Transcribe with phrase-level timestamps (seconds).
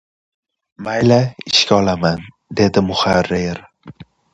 [0.87, 1.19] —Mayli,
[1.53, 2.27] ishga olaman,—
[2.61, 3.67] dedi muharrir.